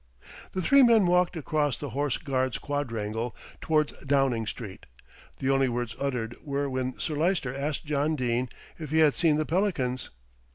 The 0.53 0.63
three 0.63 0.81
men 0.81 1.05
walked 1.05 1.37
across 1.37 1.77
the 1.77 1.91
Horse 1.91 2.17
Guards 2.17 2.57
Quadrangle 2.57 3.35
towards 3.61 3.93
Downing 4.03 4.47
Street. 4.47 4.87
The 5.37 5.51
only 5.51 5.69
words 5.69 5.95
uttered 5.99 6.35
were 6.43 6.67
when 6.67 6.97
Sir 6.97 7.13
Lyster 7.13 7.55
asked 7.55 7.85
John 7.85 8.15
Dene 8.15 8.49
if 8.79 8.89
he 8.89 8.97
had 8.97 9.15
seen 9.15 9.35
the 9.37 9.45
pelicans. 9.45 10.09